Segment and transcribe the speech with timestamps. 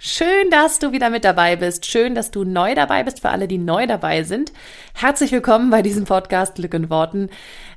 [0.00, 1.84] Schön, dass du wieder mit dabei bist.
[1.84, 3.20] Schön, dass du neu dabei bist.
[3.20, 4.52] Für alle, die neu dabei sind,
[4.94, 7.30] herzlich willkommen bei diesem Podcast Glück in Worten.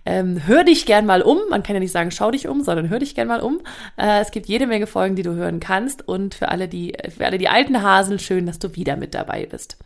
[0.05, 1.39] Ähm, hör dich gern mal um.
[1.49, 3.59] Man kann ja nicht sagen, schau dich um, sondern hör dich gern mal um.
[3.97, 6.07] Äh, es gibt jede Menge Folgen, die du hören kannst.
[6.07, 9.47] Und für alle, die, für alle die alten Hasen, schön, dass du wieder mit dabei
[9.47, 9.77] bist.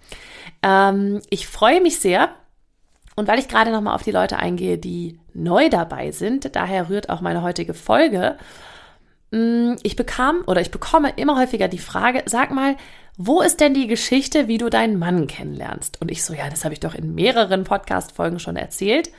[0.62, 2.31] Ähm, ich freue mich sehr.
[3.15, 7.09] Und weil ich gerade nochmal auf die Leute eingehe, die neu dabei sind, daher rührt
[7.09, 8.35] auch meine heutige Folge.
[9.31, 12.75] Mm, ich bekam oder ich bekomme immer häufiger die Frage, sag mal,
[13.17, 16.01] wo ist denn die Geschichte, wie du deinen Mann kennenlernst?
[16.01, 19.09] Und ich so, ja, das habe ich doch in mehreren Podcast-Folgen schon erzählt.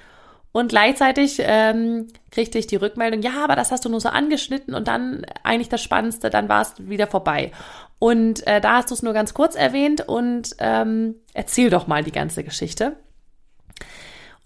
[0.52, 4.74] Und gleichzeitig ähm, kriegte ich die Rückmeldung, ja, aber das hast du nur so angeschnitten
[4.74, 7.52] und dann eigentlich das Spannendste, dann war es wieder vorbei.
[7.98, 12.04] Und äh, da hast du es nur ganz kurz erwähnt und ähm, erzähl doch mal
[12.04, 12.96] die ganze Geschichte.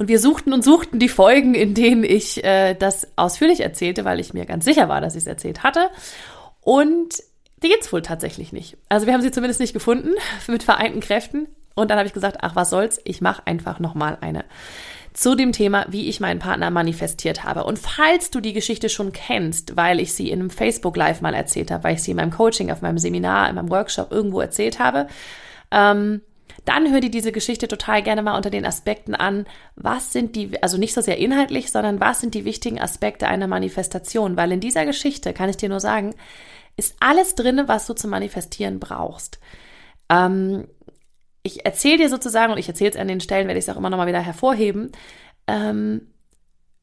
[0.01, 4.19] Und wir suchten und suchten die Folgen, in denen ich äh, das ausführlich erzählte, weil
[4.19, 5.91] ich mir ganz sicher war, dass ich es erzählt hatte.
[6.63, 7.23] Und
[7.63, 8.79] die gibt's wohl tatsächlich nicht.
[8.89, 10.15] Also wir haben sie zumindest nicht gefunden
[10.47, 11.49] mit vereinten Kräften.
[11.75, 14.47] Und dann habe ich gesagt, ach was soll's, ich mache einfach nochmal eine
[15.13, 17.65] zu dem Thema, wie ich meinen Partner manifestiert habe.
[17.65, 21.35] Und falls du die Geschichte schon kennst, weil ich sie in einem Facebook Live mal
[21.35, 24.41] erzählt habe, weil ich sie in meinem Coaching, auf meinem Seminar, in meinem Workshop irgendwo
[24.41, 25.09] erzählt habe,
[25.71, 26.23] ähm,
[26.65, 30.63] dann hör dir diese Geschichte total gerne mal unter den Aspekten an, was sind die,
[30.63, 34.61] also nicht so sehr inhaltlich, sondern was sind die wichtigen Aspekte einer Manifestation, weil in
[34.61, 36.15] dieser Geschichte, kann ich dir nur sagen,
[36.77, 39.39] ist alles drin, was du zum Manifestieren brauchst.
[40.09, 40.67] Ähm,
[41.43, 43.79] ich erzähle dir sozusagen, und ich erzähle es an den Stellen, werde ich es auch
[43.79, 44.93] immer noch mal wieder hervorheben,
[45.47, 46.10] ähm,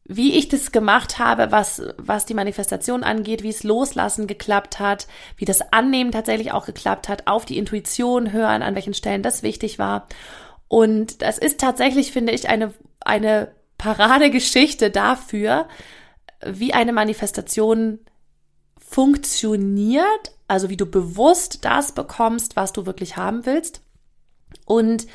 [0.09, 5.07] wie ich das gemacht habe, was, was die Manifestation angeht, wie es loslassen geklappt hat,
[5.35, 9.43] wie das Annehmen tatsächlich auch geklappt hat, auf die Intuition hören, an welchen Stellen das
[9.43, 10.07] wichtig war.
[10.69, 15.67] Und das ist tatsächlich, finde ich, eine, eine Paradegeschichte dafür,
[16.45, 17.99] wie eine Manifestation
[18.77, 23.81] funktioniert, also wie du bewusst das bekommst, was du wirklich haben willst.
[24.65, 25.07] Und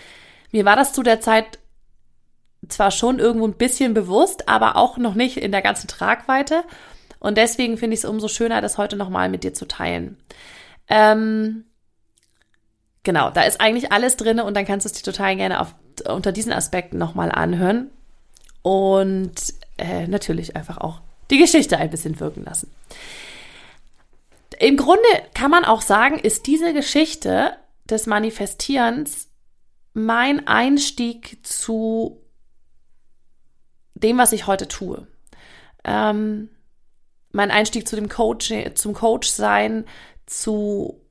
[0.51, 1.59] mir war das zu der Zeit
[2.69, 6.63] zwar schon irgendwo ein bisschen bewusst, aber auch noch nicht in der ganzen Tragweite.
[7.19, 10.17] Und deswegen finde ich es umso schöner, das heute nochmal mit dir zu teilen.
[10.89, 11.65] Ähm,
[13.03, 15.75] genau, da ist eigentlich alles drin und dann kannst du es dir total gerne auf,
[16.09, 17.91] unter diesen Aspekten nochmal anhören.
[18.63, 19.35] Und
[19.79, 21.01] äh, natürlich einfach auch
[21.31, 22.71] die Geschichte ein bisschen wirken lassen.
[24.59, 25.03] Im Grunde
[25.35, 29.29] kann man auch sagen, ist diese Geschichte des Manifestierens
[29.95, 32.22] mein Einstieg zu
[34.03, 35.07] dem, was ich heute tue.
[35.85, 36.49] Ähm,
[37.33, 39.85] mein Einstieg zu dem Coach, zum Coach sein,
[40.27, 41.03] zu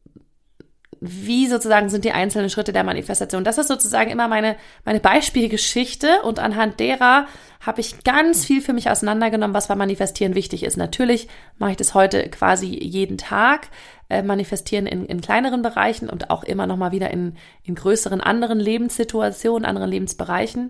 [1.04, 3.44] wie sozusagen sind die einzelnen Schritte der Manifestation.
[3.44, 7.26] Das ist sozusagen immer meine, meine Beispielgeschichte und anhand derer
[7.60, 10.78] habe ich ganz viel für mich auseinandergenommen, was beim Manifestieren wichtig ist.
[10.78, 13.70] Natürlich mache ich das heute quasi jeden Tag,
[14.10, 18.22] äh, manifestieren in, in kleineren Bereichen und auch immer noch mal wieder in, in größeren
[18.22, 20.70] anderen Lebenssituationen, anderen Lebensbereichen.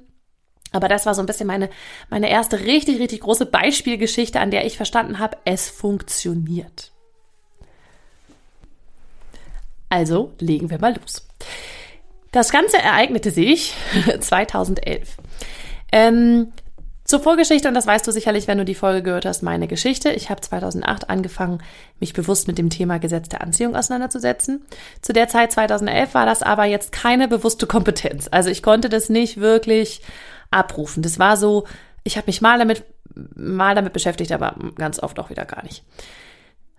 [0.71, 1.69] Aber das war so ein bisschen meine,
[2.09, 6.91] meine erste richtig, richtig große Beispielgeschichte, an der ich verstanden habe, es funktioniert.
[9.89, 11.27] Also legen wir mal los.
[12.31, 13.73] Das Ganze ereignete sich
[14.19, 15.17] 2011.
[15.91, 16.53] Ähm,
[17.03, 20.11] zur Vorgeschichte, und das weißt du sicherlich, wenn du die Folge gehört hast, meine Geschichte.
[20.11, 21.61] Ich habe 2008 angefangen,
[21.99, 24.65] mich bewusst mit dem Thema Gesetz der Anziehung auseinanderzusetzen.
[25.01, 28.29] Zu der Zeit 2011 war das aber jetzt keine bewusste Kompetenz.
[28.31, 30.01] Also ich konnte das nicht wirklich
[30.51, 31.01] abrufen.
[31.01, 31.65] Das war so,
[32.03, 32.83] ich habe mich mal damit,
[33.35, 35.83] mal damit beschäftigt, aber ganz oft auch wieder gar nicht.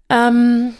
[0.08, 0.74] Ähm,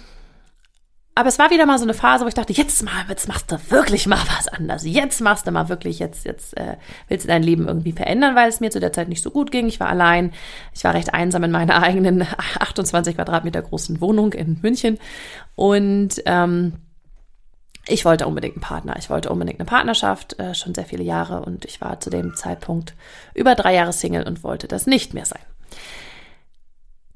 [1.14, 3.53] aber es war wieder mal so eine Phase, wo ich dachte, jetzt mal, jetzt machst
[3.53, 4.82] du wirklich mal was anders.
[4.86, 6.76] Jetzt machst du mal wirklich, jetzt, jetzt äh,
[7.08, 9.50] willst du dein Leben irgendwie verändern, weil es mir zu der Zeit nicht so gut
[9.50, 9.68] ging.
[9.68, 10.33] Ich war allein,
[10.74, 12.27] ich war recht einsam in meiner eigenen
[12.59, 14.98] 28 Quadratmeter großen Wohnung in München
[15.54, 16.78] und ähm,
[17.87, 18.97] ich wollte unbedingt einen Partner.
[18.99, 22.34] Ich wollte unbedingt eine Partnerschaft, äh, schon sehr viele Jahre und ich war zu dem
[22.37, 22.95] Zeitpunkt
[23.34, 25.43] über drei Jahre Single und wollte das nicht mehr sein.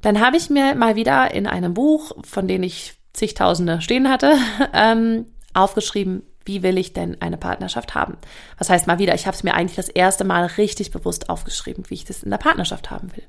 [0.02, 4.36] Dann habe ich mir mal wieder in einem Buch, von dem ich zigtausende stehen hatte,
[4.72, 8.18] ähm, aufgeschrieben, wie will ich denn eine Partnerschaft haben?
[8.58, 11.84] Was heißt mal wieder, ich habe es mir eigentlich das erste Mal richtig bewusst aufgeschrieben,
[11.88, 13.24] wie ich das in der Partnerschaft haben will.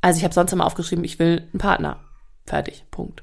[0.00, 1.98] Also ich habe sonst immer aufgeschrieben, ich will einen Partner.
[2.46, 3.22] Fertig, Punkt.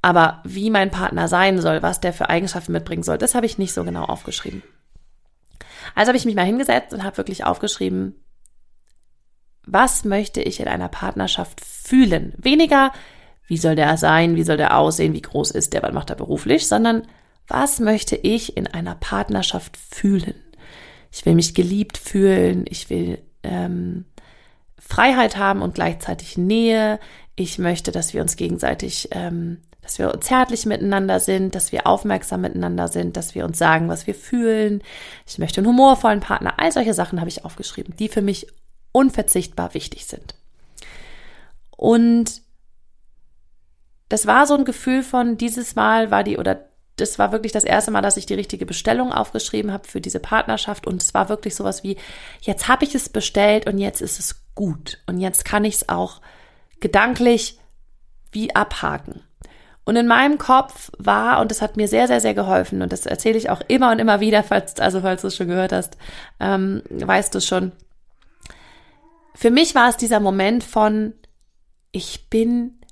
[0.00, 3.58] Aber wie mein Partner sein soll, was der für Eigenschaften mitbringen soll, das habe ich
[3.58, 4.62] nicht so genau aufgeschrieben.
[5.94, 8.14] Also habe ich mich mal hingesetzt und habe wirklich aufgeschrieben,
[9.66, 12.32] was möchte ich in einer Partnerschaft fühlen?
[12.38, 12.92] Weniger,
[13.46, 16.16] wie soll der sein, wie soll der aussehen, wie groß ist der, was macht er
[16.16, 17.06] beruflich, sondern
[17.46, 20.34] was möchte ich in einer Partnerschaft fühlen?
[21.10, 24.04] Ich will mich geliebt fühlen, ich will ähm,
[24.78, 27.00] Freiheit haben und gleichzeitig Nähe.
[27.36, 32.42] Ich möchte, dass wir uns gegenseitig, ähm, dass wir zärtlich miteinander sind, dass wir aufmerksam
[32.42, 34.82] miteinander sind, dass wir uns sagen, was wir fühlen.
[35.26, 36.54] Ich möchte einen humorvollen Partner.
[36.58, 38.48] All solche Sachen habe ich aufgeschrieben, die für mich
[38.92, 40.34] unverzichtbar wichtig sind.
[41.70, 42.42] Und
[44.10, 47.64] das war so ein Gefühl von dieses Mal war die oder das war wirklich das
[47.64, 51.30] erste Mal, dass ich die richtige Bestellung aufgeschrieben habe für diese Partnerschaft und es war
[51.30, 51.96] wirklich sowas wie
[52.42, 55.88] jetzt habe ich es bestellt und jetzt ist es gut und jetzt kann ich es
[55.88, 56.20] auch
[56.80, 57.58] gedanklich
[58.32, 59.22] wie abhaken.
[59.88, 63.06] Und in meinem Kopf war, und das hat mir sehr, sehr, sehr geholfen, und das
[63.06, 65.96] erzähle ich auch immer und immer wieder, falls, also falls du es schon gehört hast,
[66.40, 67.72] ähm, weißt du schon,
[69.34, 71.14] für mich war es dieser Moment von,
[71.90, 72.82] ich bin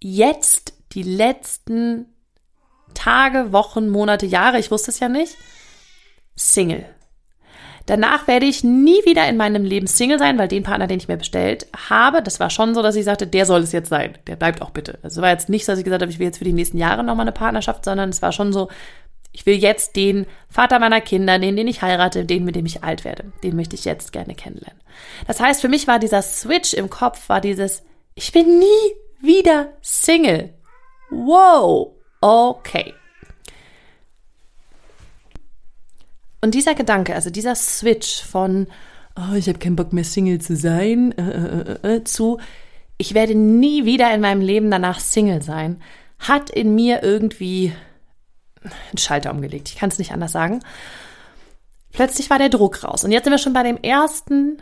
[0.00, 2.06] jetzt die letzten
[2.94, 5.36] Tage, Wochen, Monate, Jahre, ich wusste es ja nicht,
[6.34, 6.92] Single.
[7.86, 11.08] Danach werde ich nie wieder in meinem Leben Single sein, weil den Partner, den ich
[11.08, 14.16] mir bestellt habe, das war schon so, dass ich sagte, der soll es jetzt sein.
[14.26, 14.98] Der bleibt auch bitte.
[15.02, 16.54] Also es war jetzt nicht so, dass ich gesagt habe, ich will jetzt für die
[16.54, 18.68] nächsten Jahre nochmal eine Partnerschaft, sondern es war schon so,
[19.32, 22.84] ich will jetzt den Vater meiner Kinder, den, den ich heirate, den, mit dem ich
[22.84, 23.32] alt werde.
[23.42, 24.80] Den möchte ich jetzt gerne kennenlernen.
[25.26, 27.82] Das heißt, für mich war dieser Switch im Kopf, war dieses,
[28.14, 30.54] ich bin nie wieder Single.
[31.10, 32.94] Wow, okay.
[36.44, 38.66] Und dieser Gedanke, also dieser Switch von,
[39.16, 42.38] oh, ich habe keinen Bock mehr Single zu sein, äh, äh, äh, äh, zu,
[42.98, 45.80] ich werde nie wieder in meinem Leben danach Single sein,
[46.18, 47.72] hat in mir irgendwie
[48.62, 49.70] einen Schalter umgelegt.
[49.70, 50.60] Ich kann es nicht anders sagen.
[51.92, 53.04] Plötzlich war der Druck raus.
[53.04, 54.60] Und jetzt sind wir schon bei dem ersten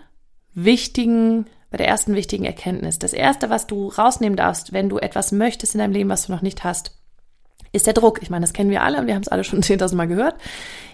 [0.55, 3.00] wichtigen, bei der ersten wichtigen Erkenntnis.
[3.00, 6.32] Das erste, was du rausnehmen darfst, wenn du etwas möchtest in deinem Leben, was du
[6.32, 6.96] noch nicht hast,
[7.73, 8.23] ist der Druck.
[8.23, 10.37] Ich meine, das kennen wir alle und wir haben es alle schon 10.000 Mal gehört.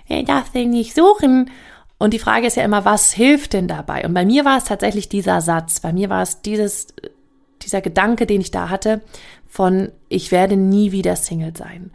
[0.08, 1.50] Wer darf den nicht suchen?
[1.99, 4.05] Und die Frage ist ja immer, was hilft denn dabei?
[4.05, 5.81] Und bei mir war es tatsächlich dieser Satz.
[5.81, 6.88] Bei mir war es dieses,
[7.62, 9.00] dieser Gedanke, den ich da hatte,
[9.46, 11.90] von ich werde nie wieder Single sein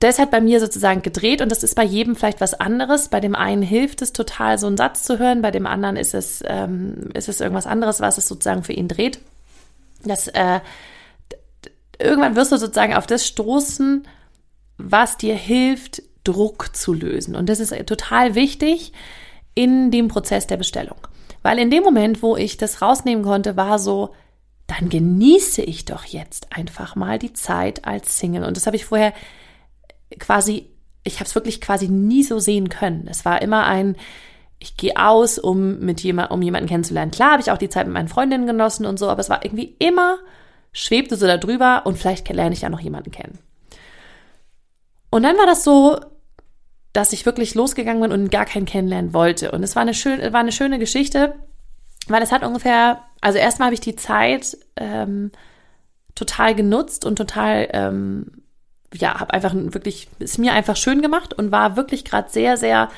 [0.00, 3.08] das hat bei mir sozusagen gedreht und das ist bei jedem vielleicht was anderes.
[3.08, 6.14] Bei dem einen hilft es total, so einen Satz zu hören, bei dem anderen ist
[6.14, 9.20] es, ähm, ist es irgendwas anderes, was es sozusagen für ihn dreht.
[10.02, 10.60] Das, äh,
[11.98, 14.08] irgendwann wirst du sozusagen auf das stoßen,
[14.78, 17.34] was dir hilft, Druck zu lösen.
[17.34, 18.92] Und das ist total wichtig
[19.54, 20.98] in dem Prozess der Bestellung.
[21.42, 24.14] Weil in dem Moment, wo ich das rausnehmen konnte, war so,
[24.66, 28.44] dann genieße ich doch jetzt einfach mal die Zeit als Single.
[28.44, 29.12] Und das habe ich vorher
[30.18, 30.66] quasi,
[31.02, 33.08] ich habe es wirklich quasi nie so sehen können.
[33.08, 33.96] Es war immer ein,
[34.58, 37.10] ich gehe aus, um mit jemand, um jemanden kennenzulernen.
[37.10, 39.44] Klar habe ich auch die Zeit mit meinen Freundinnen genossen und so, aber es war
[39.44, 40.18] irgendwie immer
[40.72, 43.38] schwebte so da drüber und vielleicht lerne ich ja noch jemanden kennen.
[45.10, 46.00] Und dann war das so,
[46.92, 49.52] dass ich wirklich losgegangen bin und gar keinen kennenlernen wollte.
[49.52, 51.34] Und es war eine, schön, war eine schöne Geschichte,
[52.08, 55.30] weil es hat ungefähr, also erstmal habe ich die Zeit ähm,
[56.14, 58.42] total genutzt und total ähm,
[58.94, 62.88] ja, habe einfach wirklich, ist mir einfach schön gemacht und war wirklich gerade sehr, sehr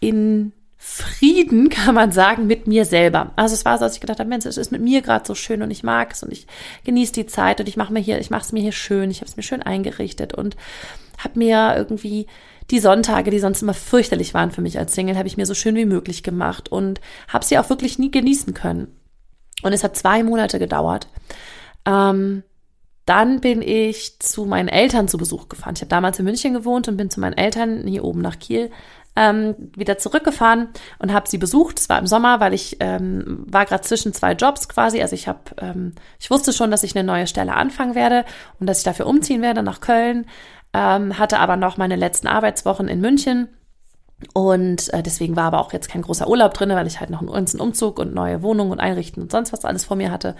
[0.00, 3.32] in Frieden, kann man sagen, mit mir selber.
[3.36, 5.34] Also es war so, dass ich gedacht habe, Mensch, es ist mit mir gerade so
[5.34, 6.46] schön und ich mag es und ich
[6.84, 9.18] genieße die Zeit und ich mache mir hier, ich mache es mir hier schön, ich
[9.18, 10.56] habe es mir schön eingerichtet und
[11.18, 12.26] habe mir irgendwie
[12.70, 15.54] die Sonntage, die sonst immer fürchterlich waren für mich als Single, habe ich mir so
[15.54, 18.88] schön wie möglich gemacht und habe sie auch wirklich nie genießen können.
[19.62, 21.08] Und es hat zwei Monate gedauert.
[21.84, 22.42] Ähm,
[23.04, 25.74] dann bin ich zu meinen Eltern zu Besuch gefahren.
[25.74, 28.70] Ich habe damals in München gewohnt und bin zu meinen Eltern hier oben nach Kiel
[29.16, 31.78] ähm, wieder zurückgefahren und habe sie besucht.
[31.78, 35.02] Es war im Sommer, weil ich ähm, war gerade zwischen zwei Jobs quasi.
[35.02, 38.24] Also ich habe, ähm, ich wusste schon, dass ich eine neue Stelle anfangen werde
[38.58, 40.26] und dass ich dafür umziehen werde nach Köln.
[40.72, 43.48] Ähm, hatte aber noch meine letzten Arbeitswochen in München.
[44.34, 47.20] Und äh, deswegen war aber auch jetzt kein großer Urlaub drin, weil ich halt noch
[47.20, 50.36] einen Umzug und neue Wohnung und Einrichten und sonst was alles vor mir hatte.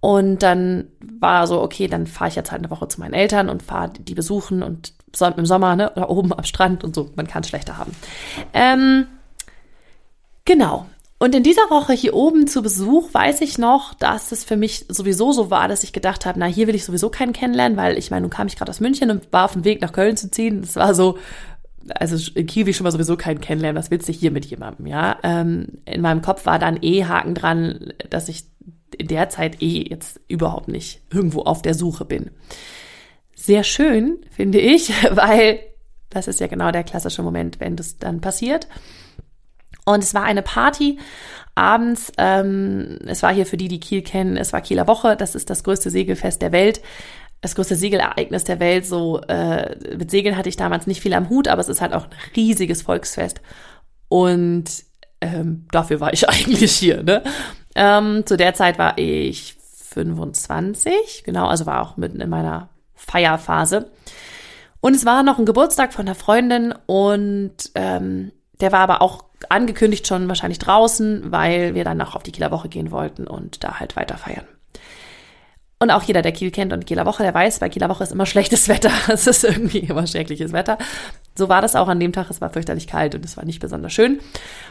[0.00, 3.48] Und dann war so, okay, dann fahre ich jetzt halt eine Woche zu meinen Eltern
[3.50, 4.94] und fahre die besuchen und
[5.38, 7.10] im Sommer, ne, oder oben am Strand und so.
[7.16, 7.94] Man kann es schlechter haben.
[8.52, 9.06] Ähm,
[10.44, 10.86] genau.
[11.18, 14.86] Und in dieser Woche hier oben zu Besuch weiß ich noch, dass es für mich
[14.88, 17.98] sowieso so war, dass ich gedacht habe, na, hier will ich sowieso keinen kennenlernen, weil
[17.98, 20.16] ich meine, nun kam ich gerade aus München und war auf dem Weg nach Köln
[20.16, 20.62] zu ziehen.
[20.62, 21.18] Das war so,
[21.94, 25.18] also in ich schon mal sowieso keinen kennenlernen, was willst du hier mit jemandem, ja?
[25.22, 28.44] Ähm, in meinem Kopf war dann eh Haken dran, dass ich
[28.96, 32.30] in der Zeit eh jetzt überhaupt nicht irgendwo auf der Suche bin.
[33.42, 35.60] Sehr schön, finde ich, weil
[36.10, 38.68] das ist ja genau der klassische Moment, wenn das dann passiert.
[39.84, 40.98] Und es war eine Party
[41.54, 45.34] abends, ähm, es war hier für die, die Kiel kennen, es war Kieler Woche, das
[45.34, 46.80] ist das größte Segelfest der Welt
[47.40, 48.86] das größte Segelereignis der Welt.
[48.86, 51.92] So äh, mit Segeln hatte ich damals nicht viel am Hut, aber es ist halt
[51.92, 53.40] auch ein riesiges Volksfest.
[54.08, 54.64] Und
[55.20, 57.02] ähm, dafür war ich eigentlich hier.
[57.02, 57.22] Ne?
[57.74, 59.56] Ähm, zu der Zeit war ich
[59.90, 62.68] 25, genau, also war auch mitten in meiner
[63.06, 63.90] Feierphase.
[64.80, 69.24] Und es war noch ein Geburtstag von einer Freundin und ähm, der war aber auch
[69.48, 73.64] angekündigt schon wahrscheinlich draußen, weil wir dann noch auf die Kieler Woche gehen wollten und
[73.64, 74.46] da halt weiter feiern.
[75.82, 78.12] Und auch jeder, der Kiel kennt und Kieler Woche, der weiß, bei Kieler Woche ist
[78.12, 78.90] immer schlechtes Wetter.
[79.08, 80.76] Es ist irgendwie immer schreckliches Wetter.
[81.34, 82.28] So war das auch an dem Tag.
[82.28, 84.20] Es war fürchterlich kalt und es war nicht besonders schön.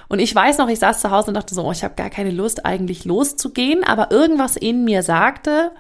[0.08, 2.12] Und ich weiß noch, ich saß zu Hause und dachte so, oh, ich habe gar
[2.12, 3.84] keine Lust, eigentlich loszugehen.
[3.84, 5.72] Aber irgendwas in mir sagte,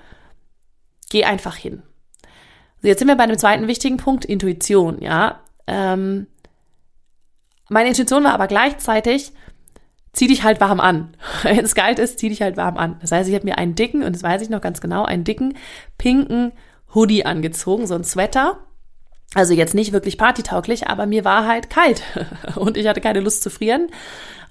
[1.11, 1.83] geh einfach hin.
[2.81, 5.39] So, jetzt sind wir bei einem zweiten wichtigen Punkt, Intuition, ja.
[5.67, 6.27] Ähm,
[7.69, 9.31] meine Intuition war aber gleichzeitig,
[10.13, 11.15] zieh dich halt warm an.
[11.43, 12.97] Wenn es kalt ist, zieh dich halt warm an.
[13.01, 15.23] Das heißt, ich habe mir einen dicken, und das weiß ich noch ganz genau, einen
[15.23, 15.57] dicken,
[15.97, 16.51] pinken
[16.93, 18.59] Hoodie angezogen, so ein Sweater.
[19.35, 22.01] Also jetzt nicht wirklich partytauglich, aber mir war halt kalt
[22.55, 23.89] und ich hatte keine Lust zu frieren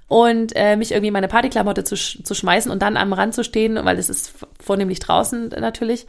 [0.06, 3.78] und äh, mich irgendwie meine Partyklamotte zu, zu schmeißen und dann am Rand zu stehen,
[3.82, 6.06] weil es ist vornehmlich draußen natürlich,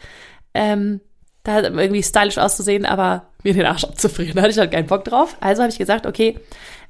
[0.53, 1.01] ähm,
[1.43, 4.35] da irgendwie stylisch auszusehen, aber mir den Arsch abzufrieren.
[4.35, 5.37] Da hatte ich halt keinen Bock drauf.
[5.39, 6.37] Also habe ich gesagt, okay,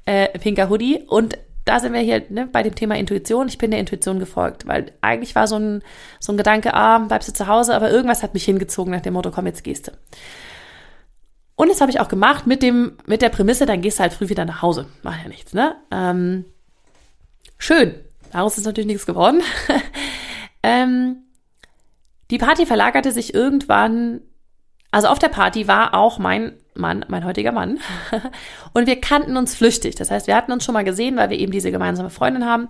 [0.06, 3.46] äh, pinker Hoodie und da sind wir hier ne, bei dem Thema Intuition.
[3.48, 5.82] Ich bin der Intuition gefolgt, weil eigentlich war so ein,
[6.18, 9.14] so ein Gedanke, ah, bleibst du zu Hause, aber irgendwas hat mich hingezogen nach dem
[9.14, 9.92] Motto, komm, jetzt gehst du.
[11.54, 14.14] Und das habe ich auch gemacht mit dem, mit der Prämisse, dann gehst du halt
[14.14, 14.86] früh wieder nach Hause.
[15.02, 15.76] Macht ja nichts, ne?
[15.90, 16.46] Ähm,
[17.58, 17.94] schön.
[18.32, 19.42] Daraus ist natürlich nichts geworden.
[20.62, 21.24] ähm,
[22.30, 24.22] die Party verlagerte sich irgendwann,
[24.90, 27.78] also auf der Party war auch mein Mann, mein heutiger Mann.
[28.72, 29.94] Und wir kannten uns flüchtig.
[29.96, 32.68] Das heißt, wir hatten uns schon mal gesehen, weil wir eben diese gemeinsame Freundin haben.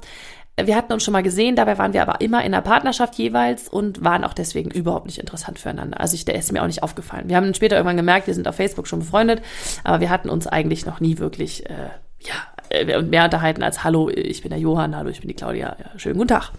[0.60, 3.68] Wir hatten uns schon mal gesehen, dabei waren wir aber immer in einer Partnerschaft jeweils
[3.68, 5.98] und waren auch deswegen überhaupt nicht interessant füreinander.
[6.00, 7.28] Also ich, der ist mir auch nicht aufgefallen.
[7.28, 9.42] Wir haben später irgendwann gemerkt, wir sind auf Facebook schon befreundet,
[9.84, 12.34] aber wir hatten uns eigentlich noch nie wirklich, äh, ja,
[12.68, 15.98] äh, mehr unterhalten als Hallo, ich bin der Johann, hallo, ich bin die Claudia, ja,
[15.98, 16.50] schönen guten Tag.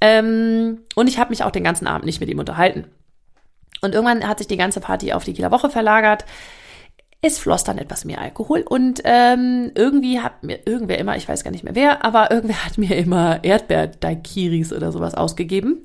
[0.00, 2.86] Ähm, und ich habe mich auch den ganzen Abend nicht mit ihm unterhalten.
[3.80, 6.24] Und irgendwann hat sich die ganze Party auf die Kieler Woche verlagert.
[7.20, 11.42] Es floss dann etwas mehr Alkohol und ähm, irgendwie hat mir irgendwer immer, ich weiß
[11.42, 15.84] gar nicht mehr wer, aber irgendwer hat mir immer Erdbeer-Daikiris oder sowas ausgegeben.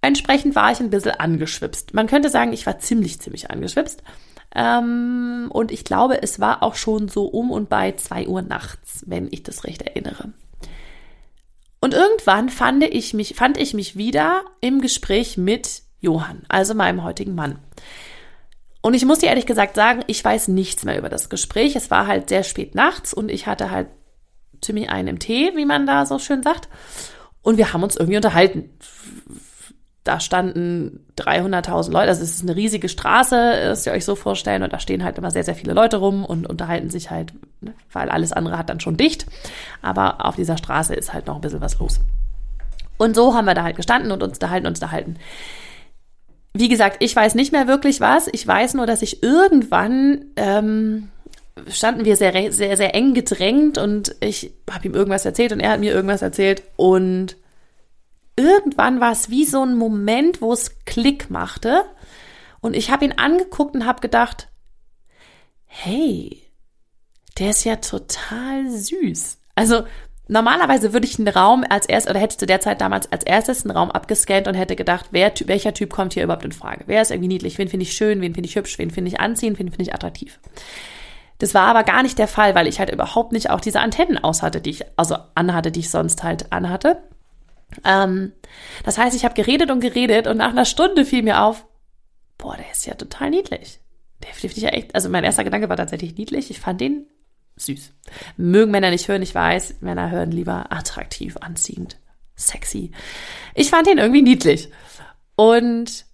[0.00, 1.94] Entsprechend war ich ein bisschen angeschwipst.
[1.94, 4.02] Man könnte sagen, ich war ziemlich, ziemlich angeschwipst.
[4.54, 9.04] Ähm, und ich glaube, es war auch schon so um und bei zwei Uhr nachts,
[9.06, 10.32] wenn ich das recht erinnere.
[11.80, 17.02] Und irgendwann fand ich mich, fand ich mich wieder im Gespräch mit Johann, also meinem
[17.02, 17.58] heutigen Mann.
[18.80, 21.74] Und ich muss dir ehrlich gesagt sagen, ich weiß nichts mehr über das Gespräch.
[21.76, 23.88] Es war halt sehr spät nachts und ich hatte halt
[24.60, 26.68] ziemlich einen im Tee, wie man da so schön sagt.
[27.42, 28.70] Und wir haben uns irgendwie unterhalten.
[30.04, 34.62] Da standen 300.000 Leute, also es ist eine riesige Straße, das ihr euch so vorstellen,
[34.62, 37.74] und da stehen halt immer sehr, sehr viele Leute rum und unterhalten sich halt, ne,
[37.92, 39.26] weil alles andere hat dann schon dicht.
[39.82, 42.00] Aber auf dieser Straße ist halt noch ein bisschen was los.
[42.96, 45.18] Und so haben wir da halt gestanden und uns unterhalten, uns unterhalten
[46.54, 48.28] wie gesagt, ich weiß nicht mehr wirklich was.
[48.32, 51.10] Ich weiß nur, dass ich irgendwann ähm,
[51.68, 55.72] standen wir sehr, sehr, sehr eng gedrängt und ich habe ihm irgendwas erzählt und er
[55.72, 57.36] hat mir irgendwas erzählt und
[58.36, 61.84] irgendwann war es wie so ein Moment, wo es Klick machte
[62.60, 64.48] und ich habe ihn angeguckt und habe gedacht,
[65.66, 66.42] hey,
[67.38, 69.38] der ist ja total süß.
[69.54, 69.84] Also
[70.30, 73.64] Normalerweise würde ich einen Raum als erstes oder hätte zu der Zeit damals als erstes
[73.64, 76.84] einen Raum abgescannt und hätte gedacht, wer, welcher Typ kommt hier überhaupt in Frage?
[76.86, 77.56] Wer ist irgendwie niedlich?
[77.56, 78.20] Wen finde ich schön?
[78.20, 78.78] Wen finde ich hübsch?
[78.78, 79.58] Wen finde ich anziehend?
[79.58, 80.38] Wen finde ich attraktiv?
[81.38, 84.18] Das war aber gar nicht der Fall, weil ich halt überhaupt nicht auch diese Antennen
[84.18, 87.02] aus hatte, die ich, also anhatte, die ich sonst halt anhatte.
[87.84, 88.32] Ähm,
[88.84, 91.64] das heißt, ich habe geredet und geredet und nach einer Stunde fiel mir auf,
[92.36, 93.80] boah, der ist ja total niedlich.
[94.22, 96.50] Der finde ich ja echt, also mein erster Gedanke war tatsächlich niedlich.
[96.50, 97.06] Ich fand den
[97.58, 97.92] süß.
[98.36, 99.76] Mögen Männer nicht hören, ich weiß.
[99.80, 101.96] Männer hören lieber attraktiv, anziehend,
[102.36, 102.92] sexy.
[103.54, 104.70] Ich fand ihn irgendwie niedlich.
[105.36, 106.06] Und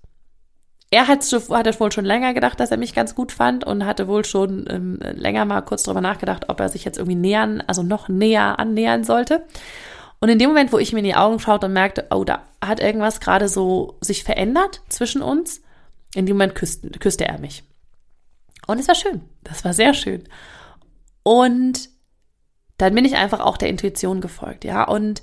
[0.91, 4.07] er hat, hatte wohl schon länger gedacht, dass er mich ganz gut fand und hatte
[4.07, 7.83] wohl schon ähm, länger mal kurz drüber nachgedacht, ob er sich jetzt irgendwie nähern, also
[7.83, 9.45] noch näher annähern sollte.
[10.21, 12.43] Und in dem Moment, wo ich mir in die Augen schaute und merkte, oh, da
[12.65, 15.63] hat irgendwas gerade so sich verändert zwischen uns,
[16.15, 17.65] in dem Moment küsste, küsste er mich.
[18.67, 19.23] Und es war schön.
[19.43, 20.25] Das war sehr schön.
[21.25, 21.89] Und
[22.79, 24.85] dann bin ich einfach auch der Intuition gefolgt, ja.
[24.85, 25.23] Und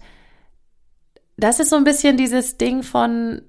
[1.38, 3.44] das ist so ein bisschen dieses Ding von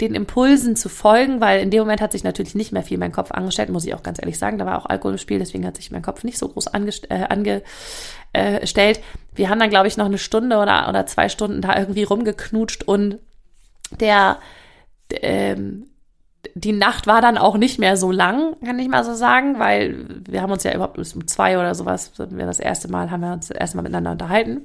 [0.00, 3.12] den Impulsen zu folgen, weil in dem Moment hat sich natürlich nicht mehr viel mein
[3.12, 4.58] Kopf angestellt, muss ich auch ganz ehrlich sagen.
[4.58, 6.90] Da war auch Alkohol im Spiel, deswegen hat sich mein Kopf nicht so groß ange,
[7.10, 7.62] äh, ange
[8.32, 8.94] äh.
[9.34, 12.82] Wir haben dann, glaube ich, noch eine Stunde oder, oder zwei Stunden da irgendwie rumgeknutscht
[12.82, 13.18] und
[14.00, 14.38] der,
[15.10, 15.86] ähm,
[16.54, 20.06] die Nacht war dann auch nicht mehr so lang, kann ich mal so sagen, weil
[20.28, 23.22] wir haben uns ja überhaupt bis um zwei oder sowas, wir das erste Mal, haben
[23.22, 24.64] wir uns das erste Mal miteinander unterhalten.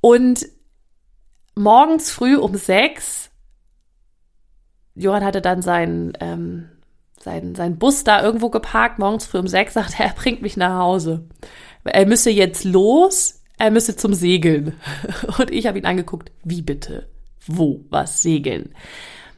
[0.00, 0.46] Und
[1.56, 3.30] morgens früh um sechs,
[4.94, 6.68] Johann hatte dann seinen, ähm,
[7.18, 10.56] seinen, seinen Bus da irgendwo geparkt, morgens früh um sechs, sagte er, er bringt mich
[10.56, 11.26] nach Hause.
[11.82, 14.74] Er müsse jetzt los, er müsse zum Segeln.
[15.38, 17.08] Und ich habe ihn angeguckt, wie bitte?
[17.46, 17.84] Wo?
[17.90, 18.72] Was segeln?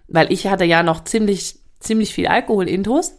[0.08, 3.14] Weil ich hatte ja noch ziemlich, ziemlich viel Alkohol intus.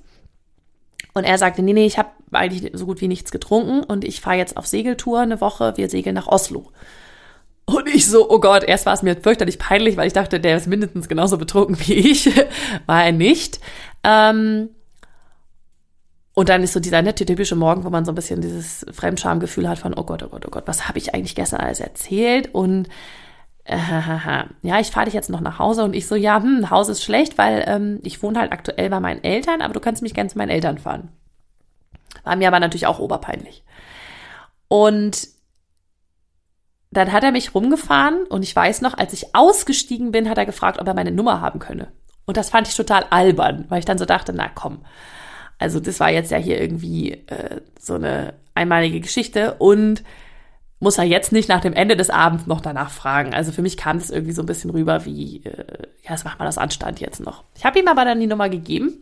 [1.14, 4.22] Und er sagte, nee, nee, ich habe eigentlich so gut wie nichts getrunken und ich
[4.22, 6.72] fahre jetzt auf Segeltour eine Woche, wir segeln nach Oslo.
[7.66, 10.56] Und ich so, oh Gott, erst war es mir fürchterlich peinlich, weil ich dachte, der
[10.56, 12.30] ist mindestens genauso betrunken wie ich.
[12.86, 13.60] war er nicht.
[14.04, 14.70] Ähm,
[16.34, 19.68] und dann ist so dieser nette, typische Morgen, wo man so ein bisschen dieses Fremdschamgefühl
[19.68, 22.54] hat von, oh Gott, oh Gott, oh Gott, was habe ich eigentlich gestern alles erzählt?
[22.54, 22.88] Und
[23.70, 27.04] ja, ich fahre dich jetzt noch nach Hause und ich so, ja, hm, Haus ist
[27.04, 30.30] schlecht, weil ähm, ich wohne halt aktuell bei meinen Eltern, aber du kannst mich gerne
[30.30, 31.10] zu meinen Eltern fahren.
[32.24, 33.64] War mir aber natürlich auch oberpeinlich.
[34.70, 35.28] Und
[36.92, 40.46] dann hat er mich rumgefahren und ich weiß noch, als ich ausgestiegen bin, hat er
[40.46, 41.92] gefragt, ob er meine Nummer haben könne.
[42.26, 44.86] Und das fand ich total albern, weil ich dann so dachte, na komm.
[45.60, 50.04] Also das war jetzt ja hier irgendwie äh, so eine einmalige Geschichte und
[50.80, 53.34] muss er jetzt nicht nach dem Ende des Abends noch danach fragen.
[53.34, 56.40] Also für mich kam das irgendwie so ein bisschen rüber wie, äh, ja, das macht
[56.40, 57.44] man das Anstand jetzt noch.
[57.56, 58.94] Ich habe ihm aber dann die Nummer gegeben.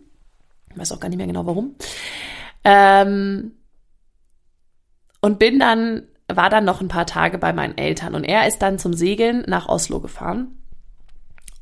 [0.71, 1.75] Ich weiß auch gar nicht mehr genau warum.
[2.63, 3.53] Ähm,
[5.21, 8.15] und bin dann, war dann noch ein paar Tage bei meinen Eltern.
[8.15, 10.57] Und er ist dann zum Segeln nach Oslo gefahren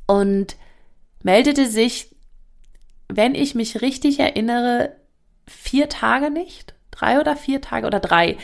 [0.06, 0.56] und
[1.22, 2.14] meldete sich,
[3.08, 4.94] wenn ich mich richtig erinnere,
[5.46, 8.36] vier Tage nicht drei oder vier Tage oder drei.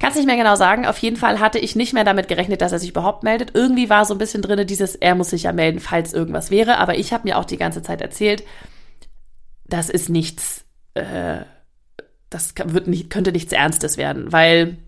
[0.00, 0.86] Kannst nicht mehr genau sagen.
[0.86, 3.54] Auf jeden Fall hatte ich nicht mehr damit gerechnet, dass er sich überhaupt meldet.
[3.54, 6.78] Irgendwie war so ein bisschen drinne dieses, er muss sich ja melden, falls irgendwas wäre.
[6.78, 8.44] Aber ich habe mir auch die ganze Zeit erzählt,
[9.66, 11.40] das ist nichts, äh,
[12.30, 14.78] das wird nicht, könnte nichts Ernstes werden, weil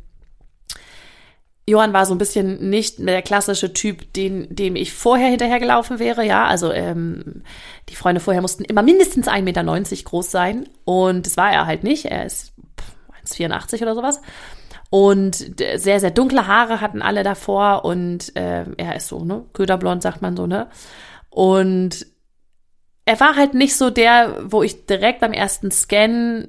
[1.70, 6.24] Johann war so ein bisschen nicht der klassische Typ, den, dem ich vorher hinterhergelaufen wäre.
[6.24, 7.42] Ja, also ähm,
[7.88, 10.68] die Freunde vorher mussten immer mindestens 1,90 Meter groß sein.
[10.84, 12.06] Und das war er halt nicht.
[12.06, 12.52] Er ist
[13.26, 14.20] 1,84 oder sowas.
[14.90, 19.44] Und sehr, sehr dunkle Haare hatten alle davor und äh, er ist so, ne?
[19.52, 20.68] Köderblond sagt man so, ne?
[21.28, 22.06] Und
[23.04, 26.48] er war halt nicht so der, wo ich direkt beim ersten Scan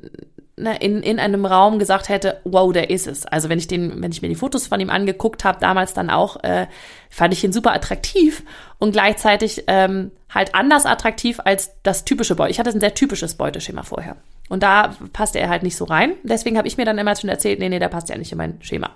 [0.57, 3.25] ne, in, in einem Raum gesagt hätte, wow, der ist es.
[3.25, 6.09] Also wenn ich den, wenn ich mir die Fotos von ihm angeguckt habe, damals dann
[6.09, 6.67] auch, äh,
[7.11, 8.43] fand ich ihn super attraktiv
[8.79, 12.51] und gleichzeitig ähm, halt anders attraktiv als das typische Beute.
[12.51, 14.15] Ich hatte ein sehr typisches Beuteschema vorher.
[14.47, 16.13] Und da passte er halt nicht so rein.
[16.23, 18.37] Deswegen habe ich mir dann immer schon erzählt, nee, nee, der passt ja nicht in
[18.37, 18.89] mein Schema.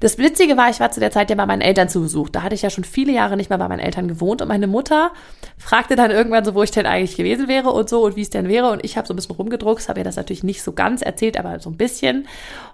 [0.00, 2.28] Das Witzige war, ich war zu der Zeit ja bei meinen Eltern zu Besuch.
[2.30, 4.40] Da hatte ich ja schon viele Jahre nicht mehr bei meinen Eltern gewohnt.
[4.40, 5.10] Und meine Mutter
[5.58, 8.30] fragte dann irgendwann so, wo ich denn eigentlich gewesen wäre und so und wie es
[8.30, 8.70] denn wäre.
[8.70, 11.38] Und ich habe so ein bisschen rumgedruckt, habe ihr das natürlich nicht so ganz erzählt,
[11.38, 12.26] aber so ein bisschen.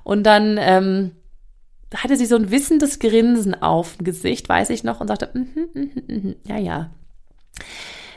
[0.05, 1.13] Und dann ähm,
[1.97, 5.39] hatte sie so ein wissendes Grinsen auf dem Gesicht, weiß ich noch, und sagte, mm
[5.39, 6.91] -hmm, mm -hmm, mm -hmm, ja, ja.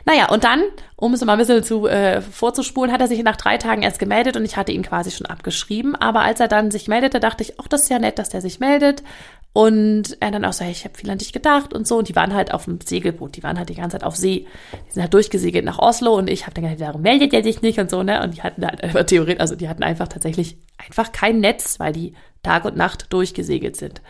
[0.07, 0.63] Naja, und dann,
[0.95, 3.99] um es mal ein bisschen zu, äh, vorzuspulen, hat er sich nach drei Tagen erst
[3.99, 5.97] gemeldet und ich hatte ihn quasi schon abgeschrieben.
[5.97, 8.39] Aber als er dann sich meldete, dachte ich, ach, das ist ja nett, dass der
[8.39, 9.03] sich meldet.
[9.51, 11.97] Und er dann auch so, hey, ich habe viel an dich gedacht und so.
[11.97, 14.47] Und die waren halt auf dem Segelboot, die waren halt die ganze Zeit auf See.
[14.87, 17.61] Die sind halt durchgesegelt nach Oslo und ich habe dann gedacht, warum meldet er sich
[17.61, 18.23] nicht und so, ne?
[18.23, 21.91] Und die hatten halt einfach theoretisch, also die hatten einfach tatsächlich einfach kein Netz, weil
[21.91, 24.01] die Tag und Nacht durchgesegelt sind.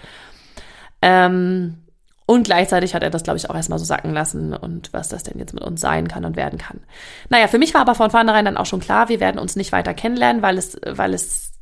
[1.02, 1.87] Ähm,
[2.28, 5.24] und gleichzeitig hat er das, glaube ich, auch erstmal so sacken lassen und was das
[5.24, 6.82] denn jetzt mit uns sein kann und werden kann.
[7.30, 9.72] Naja, für mich war aber von vornherein dann auch schon klar, wir werden uns nicht
[9.72, 11.54] weiter kennenlernen, weil es, weil es,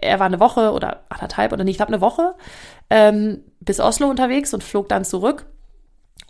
[0.00, 2.34] er war eine Woche oder anderthalb oder nicht, ich glaube eine Woche
[2.90, 5.46] ähm, bis Oslo unterwegs und flog dann zurück.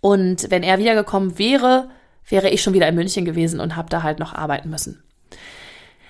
[0.02, 1.88] Und wenn er wiedergekommen wäre,
[2.28, 5.02] wäre ich schon wieder in München gewesen und habe da halt noch arbeiten müssen.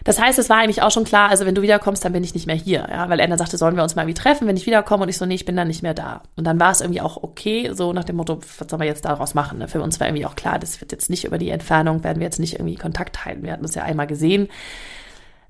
[0.05, 2.35] Das heißt, es war eigentlich auch schon klar, also wenn du wiederkommst, dann bin ich
[2.35, 4.57] nicht mehr hier, ja, weil er dann sagte, sollen wir uns mal irgendwie treffen, wenn
[4.57, 6.23] ich wiederkomme und ich so, nee, ich bin dann nicht mehr da.
[6.37, 9.05] Und dann war es irgendwie auch okay, so nach dem Motto, was sollen wir jetzt
[9.05, 9.59] daraus machen?
[9.59, 9.69] Ne?
[9.69, 12.27] Für uns war irgendwie auch klar, das wird jetzt nicht über die Entfernung, werden wir
[12.27, 13.43] jetzt nicht irgendwie Kontakt halten.
[13.43, 14.49] Wir hatten das ja einmal gesehen.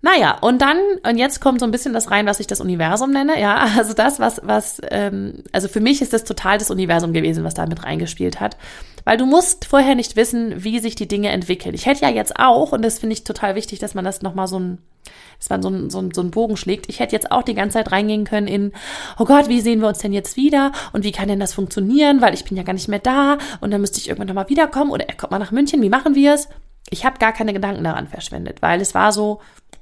[0.00, 3.10] Naja, und dann, und jetzt kommt so ein bisschen das rein, was ich das Universum
[3.10, 7.12] nenne, ja, also das, was, was, ähm, also für mich ist das total das Universum
[7.12, 8.56] gewesen, was da mit reingespielt hat.
[9.04, 11.74] Weil du musst vorher nicht wissen, wie sich die Dinge entwickeln.
[11.74, 14.46] Ich hätte ja jetzt auch, und das finde ich total wichtig, dass man das nochmal
[14.46, 14.78] so ein,
[15.38, 16.88] dass man so ein, so, ein, so einen Bogen schlägt.
[16.88, 18.72] Ich hätte jetzt auch die ganze Zeit reingehen können in,
[19.18, 20.72] oh Gott, wie sehen wir uns denn jetzt wieder?
[20.92, 22.20] Und wie kann denn das funktionieren?
[22.20, 24.90] Weil ich bin ja gar nicht mehr da und dann müsste ich irgendwann nochmal wiederkommen
[24.90, 26.48] oder er kommt mal nach München, wie machen wir es?
[26.90, 29.40] Ich habe gar keine Gedanken daran verschwendet, weil es war so,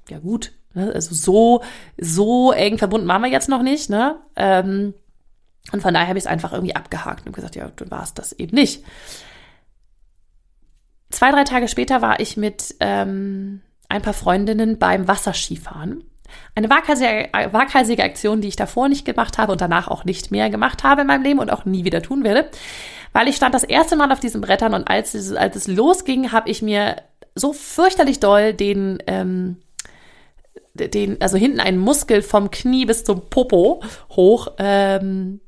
[0.08, 0.92] ja gut, Ne?
[0.94, 1.62] Also so,
[1.98, 4.16] so eng verbunden waren wir jetzt noch nicht, ne?
[4.36, 4.94] Ähm,
[5.72, 8.32] und von daher habe ich es einfach irgendwie abgehakt und gesagt, ja, du warst das
[8.32, 8.84] eben nicht.
[11.10, 16.04] Zwei, drei Tage später war ich mit ähm, ein paar Freundinnen beim Wasserskifahren.
[16.54, 20.50] Eine waghalsige, waghalsige Aktion, die ich davor nicht gemacht habe und danach auch nicht mehr
[20.50, 22.50] gemacht habe in meinem Leben und auch nie wieder tun werde.
[23.12, 26.32] Weil ich stand das erste Mal auf diesen Brettern und als es, als es losging,
[26.32, 26.96] habe ich mir
[27.34, 29.56] so fürchterlich doll den, ähm,
[30.76, 35.40] den, also hinten einen Muskel vom Knie bis zum Popo hoch ähm,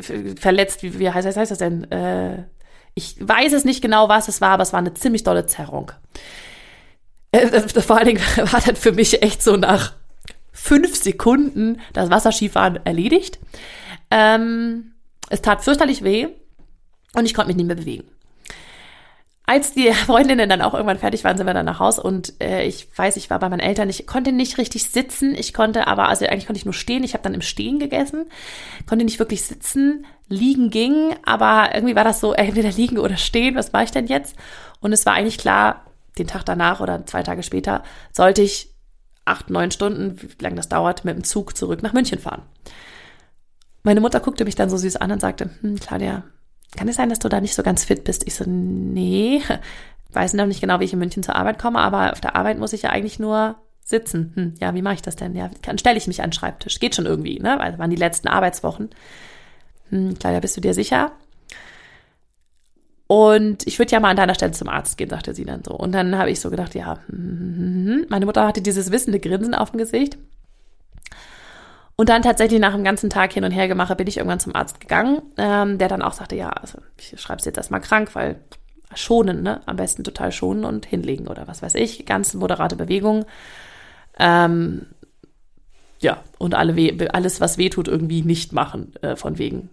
[0.00, 0.82] verletzt.
[0.82, 1.90] Wie, wie heißt, heißt das denn?
[1.90, 2.44] Äh,
[2.94, 5.92] ich weiß es nicht genau, was es war, aber es war eine ziemlich dolle Zerrung.
[7.32, 9.94] Äh, vor allen Dingen war dann für mich echt so nach
[10.52, 13.38] fünf Sekunden das Wasserskifahren erledigt.
[14.10, 14.92] Ähm,
[15.30, 16.28] es tat fürchterlich weh
[17.14, 18.04] und ich konnte mich nicht mehr bewegen.
[19.44, 22.64] Als die Freundinnen dann auch irgendwann fertig waren, sind wir dann nach Haus und äh,
[22.64, 26.08] ich weiß, ich war bei meinen Eltern, ich konnte nicht richtig sitzen, ich konnte aber,
[26.08, 28.26] also eigentlich konnte ich nur stehen, ich habe dann im Stehen gegessen,
[28.88, 33.54] konnte nicht wirklich sitzen, liegen ging, aber irgendwie war das so, entweder liegen oder stehen,
[33.56, 34.36] was mache ich denn jetzt?
[34.80, 35.86] Und es war eigentlich klar,
[36.18, 38.70] den Tag danach oder zwei Tage später sollte ich
[39.24, 42.42] acht, neun Stunden, wie lange das dauert, mit dem Zug zurück nach München fahren.
[43.82, 46.24] Meine Mutter guckte mich dann so süß an und sagte, hm, Claudia,
[46.76, 48.26] kann es sein, dass du da nicht so ganz fit bist?
[48.26, 49.42] Ich so, nee,
[50.12, 52.58] weiß noch nicht genau, wie ich in München zur Arbeit komme, aber auf der Arbeit
[52.58, 54.32] muss ich ja eigentlich nur sitzen.
[54.34, 55.34] Hm, ja, wie mache ich das denn?
[55.34, 56.78] Ja, dann stelle ich mich an den Schreibtisch.
[56.78, 57.56] Geht schon irgendwie, ne?
[57.58, 58.90] Weil das waren die letzten Arbeitswochen.
[59.90, 61.12] Hm, Claudia, bist du dir sicher?
[63.06, 65.72] Und ich würde ja mal an deiner Stelle zum Arzt gehen, sagte sie dann so.
[65.72, 69.20] Und dann habe ich so gedacht, ja, hm, hm, hm, meine Mutter hatte dieses wissende
[69.20, 70.16] Grinsen auf dem Gesicht.
[72.02, 74.56] Und dann tatsächlich nach dem ganzen Tag hin und her gemacht, bin ich irgendwann zum
[74.56, 78.16] Arzt gegangen, ähm, der dann auch sagte, ja, also ich schreibe es jetzt erstmal krank,
[78.16, 78.40] weil
[78.92, 79.60] schonen, ne?
[79.66, 82.04] Am besten total schonen und hinlegen oder was weiß ich.
[82.04, 83.24] Ganz moderate Bewegung.
[84.18, 84.86] Ähm,
[86.00, 89.70] ja, und alle weh, alles, was weh tut, irgendwie nicht machen, äh, von wegen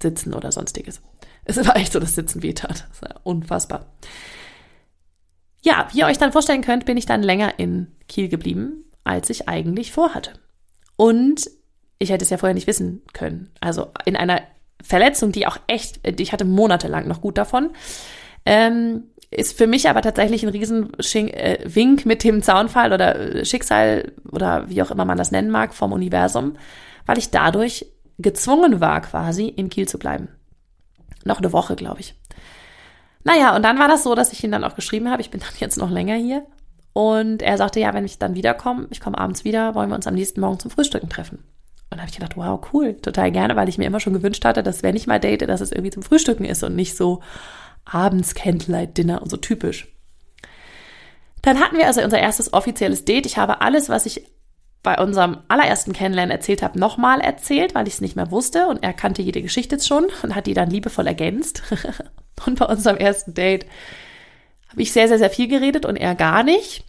[0.00, 1.02] sitzen oder sonstiges.
[1.44, 2.86] Es war echt so, dass Sitzen wehtat.
[2.90, 3.86] Das war unfassbar.
[5.62, 9.30] Ja, wie ihr euch dann vorstellen könnt, bin ich dann länger in Kiel geblieben, als
[9.30, 10.34] ich eigentlich vorhatte.
[10.94, 11.50] Und
[12.02, 13.50] ich hätte es ja vorher nicht wissen können.
[13.60, 14.42] Also in einer
[14.82, 17.70] Verletzung, die auch echt, ich hatte monatelang noch gut davon,
[18.44, 24.68] ähm, ist für mich aber tatsächlich ein Riesenwink äh, mit dem Zaunfall oder Schicksal oder
[24.68, 26.56] wie auch immer man das nennen mag vom Universum,
[27.06, 27.86] weil ich dadurch
[28.18, 30.28] gezwungen war, quasi in Kiel zu bleiben.
[31.24, 32.14] Noch eine Woche, glaube ich.
[33.24, 35.40] Naja, und dann war das so, dass ich ihn dann auch geschrieben habe, ich bin
[35.40, 36.44] dann jetzt noch länger hier.
[36.92, 40.06] Und er sagte, ja, wenn ich dann wiederkomme, ich komme abends wieder, wollen wir uns
[40.06, 41.38] am nächsten Morgen zum Frühstücken treffen.
[41.92, 44.62] Und habe ich gedacht, wow, cool, total gerne, weil ich mir immer schon gewünscht hatte,
[44.62, 47.20] dass wenn ich mal date, dass es irgendwie zum Frühstücken ist und nicht so
[47.84, 49.88] abends Candlelight-Dinner und so typisch.
[51.42, 53.26] Dann hatten wir also unser erstes offizielles Date.
[53.26, 54.26] Ich habe alles, was ich
[54.82, 58.82] bei unserem allerersten Kennenlernen erzählt habe, nochmal erzählt, weil ich es nicht mehr wusste und
[58.82, 61.62] er kannte jede Geschichte schon und hat die dann liebevoll ergänzt.
[62.46, 63.66] und bei unserem ersten Date
[64.70, 66.84] habe ich sehr, sehr, sehr viel geredet und er gar nicht.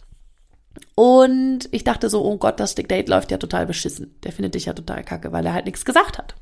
[0.94, 4.14] Und ich dachte so, oh Gott, das Date läuft ja total beschissen.
[4.22, 6.34] Der findet dich ja total kacke, weil er halt nichts gesagt hat.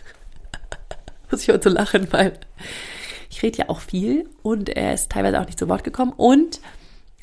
[1.30, 2.38] Muss ich heute lachen, weil
[3.30, 6.60] ich rede ja auch viel und er ist teilweise auch nicht zu Wort gekommen und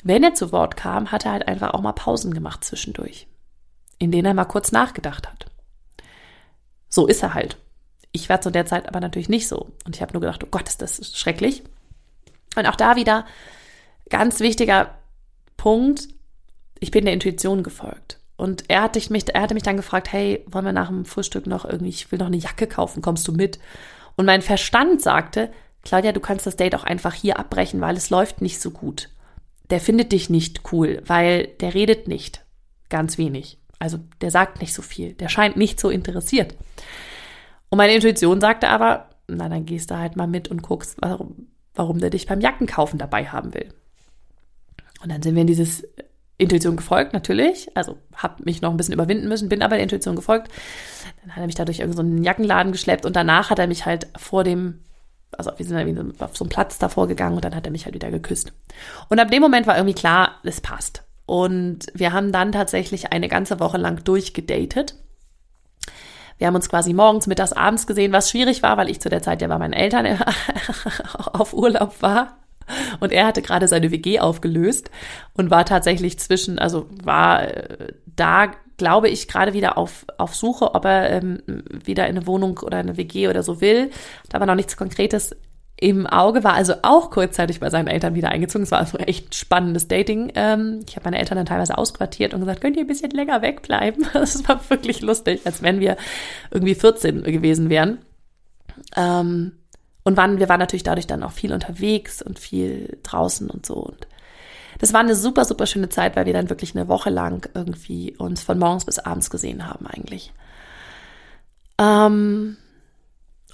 [0.02, 3.26] wenn er zu Wort kam, hat er halt einfach auch mal Pausen gemacht zwischendurch,
[3.98, 5.46] in denen er mal kurz nachgedacht hat.
[6.88, 7.56] So ist er halt.
[8.12, 9.72] Ich war zu der Zeit aber natürlich nicht so.
[9.84, 11.64] Und ich habe nur gedacht, oh Gott, ist das schrecklich.
[12.56, 13.26] Und auch da wieder
[14.08, 14.94] ganz wichtiger
[15.56, 16.08] Punkt,
[16.80, 18.18] ich bin der Intuition gefolgt.
[18.36, 21.46] Und er hatte mich, er hatte mich dann gefragt, hey, wollen wir nach dem Frühstück
[21.46, 23.58] noch irgendwie, ich will noch eine Jacke kaufen, kommst du mit?
[24.16, 25.50] Und mein Verstand sagte,
[25.82, 29.08] Claudia, du kannst das Date auch einfach hier abbrechen, weil es läuft nicht so gut
[29.70, 32.44] der findet dich nicht cool, weil der redet nicht
[32.88, 33.58] ganz wenig.
[33.78, 36.54] Also der sagt nicht so viel, der scheint nicht so interessiert.
[37.68, 41.48] Und meine Intuition sagte aber, na dann gehst du halt mal mit und guckst, warum,
[41.74, 43.72] warum der dich beim Jackenkaufen dabei haben will.
[45.02, 45.86] Und dann sind wir in dieses
[46.38, 47.68] Intuition gefolgt, natürlich.
[47.74, 50.50] Also habe mich noch ein bisschen überwinden müssen, bin aber der Intuition gefolgt.
[51.22, 54.08] Dann hat er mich dadurch irgendeinen so Jackenladen geschleppt und danach hat er mich halt
[54.16, 54.80] vor dem
[55.36, 57.94] also wir sind auf so einem Platz davor gegangen und dann hat er mich halt
[57.94, 58.52] wieder geküsst.
[59.08, 61.02] Und ab dem Moment war irgendwie klar, es passt.
[61.26, 64.94] Und wir haben dann tatsächlich eine ganze Woche lang durchgedatet.
[66.38, 69.22] Wir haben uns quasi morgens, mittags, abends gesehen, was schwierig war, weil ich zu der
[69.22, 70.06] Zeit ja bei meinen Eltern
[71.32, 72.36] auf Urlaub war.
[73.00, 74.90] Und er hatte gerade seine WG aufgelöst
[75.34, 80.74] und war tatsächlich zwischen, also war äh, da glaube ich, gerade wieder auf, auf Suche,
[80.74, 83.90] ob er ähm, wieder in eine Wohnung oder eine WG oder so will.
[84.28, 85.34] Da war noch nichts Konkretes
[85.78, 88.62] im Auge, war also auch kurzzeitig bei seinen Eltern wieder eingezogen.
[88.62, 90.32] Es war also echt spannendes Dating.
[90.34, 93.42] Ähm, ich habe meine Eltern dann teilweise ausquartiert und gesagt, könnt ihr ein bisschen länger
[93.42, 94.06] wegbleiben?
[94.12, 95.96] Das war wirklich lustig, als wenn wir
[96.50, 97.98] irgendwie 14 gewesen wären.
[98.96, 99.52] Ähm,
[100.06, 103.74] und waren, wir waren natürlich dadurch dann auch viel unterwegs und viel draußen und so.
[103.74, 104.06] Und
[104.78, 108.14] das war eine super, super schöne Zeit, weil wir dann wirklich eine Woche lang irgendwie
[108.16, 110.32] uns von morgens bis abends gesehen haben eigentlich.
[111.78, 112.56] Ähm,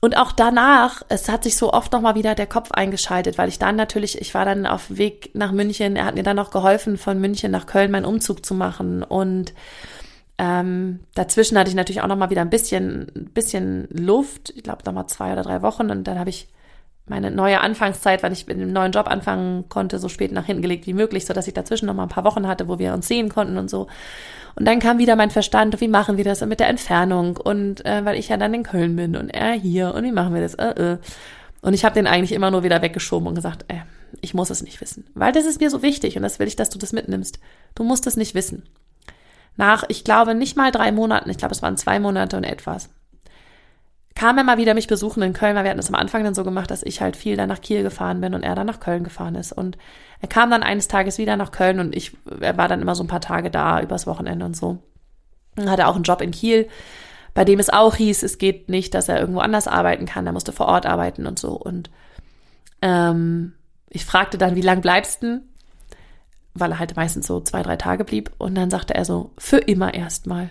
[0.03, 3.59] und auch danach, es hat sich so oft nochmal wieder der Kopf eingeschaltet, weil ich
[3.59, 6.99] dann natürlich, ich war dann auf Weg nach München, er hat mir dann noch geholfen,
[6.99, 9.03] von München nach Köln meinen Umzug zu machen.
[9.03, 9.55] Und
[10.39, 15.07] ähm, dazwischen hatte ich natürlich auch nochmal wieder ein bisschen, bisschen Luft, ich glaube nochmal
[15.07, 15.91] zwei oder drei Wochen.
[15.91, 16.49] Und dann habe ich
[17.07, 20.63] meine neue Anfangszeit, weil ich mit einem neuen Job anfangen konnte, so spät nach hinten
[20.63, 22.95] gelegt wie möglich, so dass ich dazwischen noch mal ein paar Wochen hatte, wo wir
[22.95, 23.89] uns sehen konnten und so.
[24.55, 27.37] Und dann kam wieder mein Verstand, wie machen wir das mit der Entfernung?
[27.37, 30.35] Und äh, weil ich ja dann in Köln bin und er hier und wie machen
[30.35, 30.55] wir das?
[30.55, 30.99] Äh, äh.
[31.63, 33.81] Und ich habe den eigentlich immer nur wieder weggeschoben und gesagt, äh,
[34.21, 35.07] ich muss es nicht wissen.
[35.15, 37.39] Weil das ist mir so wichtig und das will ich, dass du das mitnimmst.
[37.75, 38.65] Du musst es nicht wissen.
[39.57, 42.89] Nach, ich glaube, nicht mal drei Monaten, ich glaube, es waren zwei Monate und etwas,
[44.15, 46.35] kam er mal wieder mich besuchen in Köln, weil wir hatten das am Anfang dann
[46.35, 48.81] so gemacht, dass ich halt viel dann nach Kiel gefahren bin und er dann nach
[48.81, 49.53] Köln gefahren ist.
[49.53, 49.79] Und
[50.21, 53.03] er kam dann eines Tages wieder nach Köln und ich, er war dann immer so
[53.03, 54.79] ein paar Tage da, übers Wochenende und so.
[55.55, 56.69] Dann hatte auch einen Job in Kiel,
[57.35, 60.33] bei dem es auch hieß, es geht nicht, dass er irgendwo anders arbeiten kann, er
[60.33, 61.53] musste vor Ort arbeiten und so.
[61.53, 61.91] Und
[62.83, 63.55] ähm,
[63.89, 65.41] ich fragte dann, wie lang bleibst du?
[66.55, 68.31] Weil er halt meistens so zwei, drei Tage blieb.
[68.39, 70.51] Und dann sagte er so, für immer erstmal.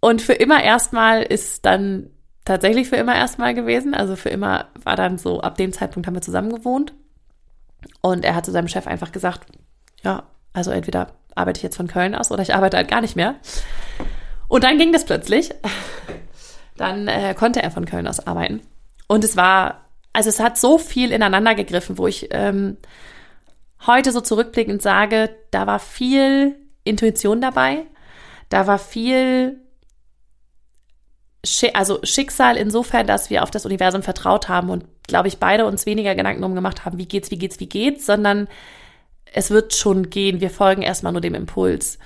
[0.00, 2.10] Und für immer erstmal ist dann
[2.44, 3.94] tatsächlich für immer erstmal gewesen.
[3.94, 6.94] Also für immer war dann so, ab dem Zeitpunkt haben wir zusammen gewohnt.
[8.00, 9.46] Und er hat zu seinem Chef einfach gesagt,
[10.02, 13.16] ja, also entweder arbeite ich jetzt von Köln aus oder ich arbeite halt gar nicht
[13.16, 13.36] mehr.
[14.48, 15.50] Und dann ging das plötzlich.
[16.76, 18.60] Dann äh, konnte er von Köln aus arbeiten.
[19.08, 22.76] Und es war, also es hat so viel ineinander gegriffen, wo ich ähm,
[23.86, 27.86] heute so zurückblickend sage, da war viel Intuition dabei,
[28.48, 29.60] da war viel
[31.74, 35.86] also Schicksal insofern, dass wir auf das Universum vertraut haben und, glaube ich, beide uns
[35.86, 38.48] weniger Gedanken drum gemacht haben, wie geht's, wie geht's, wie geht's, sondern
[39.32, 40.40] es wird schon gehen.
[40.40, 41.98] Wir folgen erstmal nur dem Impuls.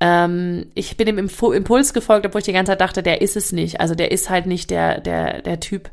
[0.00, 3.52] Ähm, ich bin dem Impuls gefolgt, obwohl ich die ganze Zeit dachte, der ist es
[3.52, 3.80] nicht.
[3.80, 5.90] Also der ist halt nicht der, der, der Typ,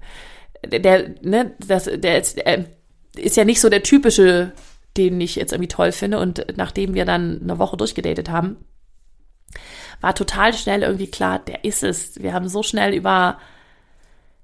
[0.65, 2.65] der, ne, das, der ist, der
[3.17, 4.53] ist ja nicht so der typische,
[4.97, 6.19] den ich jetzt irgendwie toll finde.
[6.19, 8.57] Und nachdem wir dann eine Woche durchgedatet haben,
[10.01, 12.21] war total schnell irgendwie klar, der ist es.
[12.21, 13.37] Wir haben so schnell über,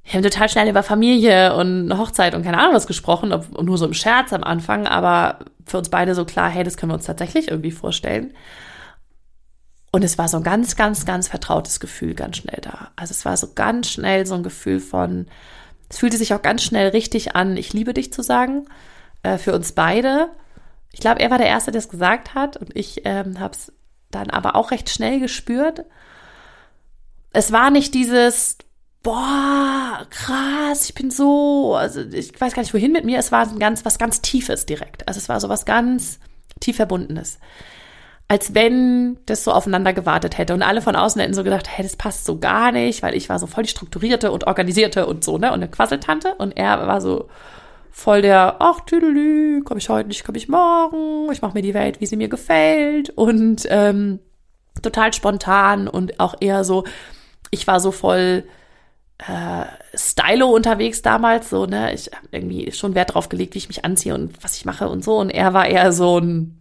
[0.03, 3.77] wir haben total schnell über Familie und Hochzeit und keine Ahnung was gesprochen, ob, nur
[3.77, 6.95] so im Scherz am Anfang, aber für uns beide so klar, hey, das können wir
[6.95, 8.33] uns tatsächlich irgendwie vorstellen.
[9.91, 12.89] Und es war so ein ganz, ganz, ganz vertrautes Gefühl ganz schnell da.
[12.95, 15.27] Also es war so ganz schnell so ein Gefühl von,
[15.87, 18.65] es fühlte sich auch ganz schnell richtig an, ich liebe dich zu sagen,
[19.21, 20.29] äh, für uns beide.
[20.93, 23.73] Ich glaube, er war der Erste, der es gesagt hat und ich ähm, habe es
[24.11, 25.85] dann aber auch recht schnell gespürt.
[27.33, 28.59] Es war nicht dieses,
[29.01, 33.17] boah, krass, ich bin so, also ich weiß gar nicht wohin mit mir.
[33.17, 35.07] Es war ein ganz, was ganz Tiefes direkt.
[35.07, 36.19] Also es war so was ganz
[36.59, 37.39] tief Verbundenes.
[38.27, 40.53] Als wenn das so aufeinander gewartet hätte.
[40.53, 43.29] Und alle von außen hätten so gedacht, hey, das passt so gar nicht, weil ich
[43.29, 45.47] war so voll die strukturierte und organisierte und so, ne?
[45.47, 46.35] Und eine Quasseltante.
[46.35, 47.27] Und er war so,
[47.93, 51.75] voll der, ach, tüdelü, komme ich heute nicht, komme ich morgen, ich mache mir die
[51.75, 54.19] Welt, wie sie mir gefällt und ähm,
[54.81, 56.85] total spontan und auch eher so,
[57.51, 58.45] ich war so voll
[59.19, 63.67] äh, stylo unterwegs damals, so, ne, ich habe irgendwie schon Wert drauf gelegt, wie ich
[63.67, 66.59] mich anziehe und was ich mache und so und er war eher so ein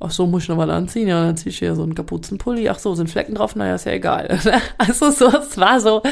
[0.00, 1.08] Ach so, muss ich nochmal anziehen?
[1.08, 2.68] Ja, dann ziehe ich hier so einen Kapuzenpulli.
[2.68, 3.56] Ach so, sind Flecken drauf?
[3.56, 4.38] Naja, ist ja egal.
[4.78, 6.02] Also so, es war so,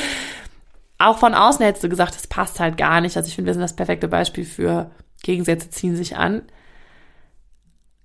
[0.99, 3.17] auch von außen hättest du gesagt, das passt halt gar nicht.
[3.17, 4.91] Also ich finde, wir sind das perfekte Beispiel für
[5.23, 6.43] Gegensätze ziehen sich an.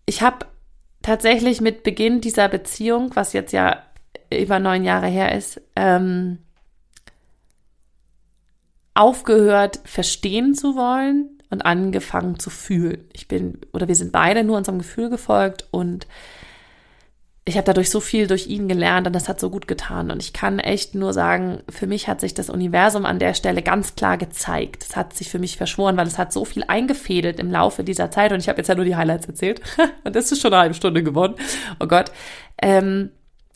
[0.05, 0.45] Ich habe
[1.01, 3.83] tatsächlich mit Beginn dieser Beziehung, was jetzt ja
[4.33, 6.39] über neun Jahre her ist, ähm,
[8.93, 13.05] aufgehört, verstehen zu wollen und angefangen zu fühlen.
[13.13, 16.07] Ich bin, oder wir sind beide nur unserem Gefühl gefolgt und
[17.43, 20.11] ich habe dadurch so viel durch ihn gelernt und das hat so gut getan.
[20.11, 23.63] Und ich kann echt nur sagen, für mich hat sich das Universum an der Stelle
[23.63, 24.83] ganz klar gezeigt.
[24.83, 28.11] Es hat sich für mich verschworen, weil es hat so viel eingefädelt im Laufe dieser
[28.11, 28.31] Zeit.
[28.31, 29.59] Und ich habe jetzt ja nur die Highlights erzählt.
[30.03, 31.33] und das ist schon eine halbe Stunde geworden.
[31.79, 32.11] Oh Gott.
[32.61, 33.09] Ähm,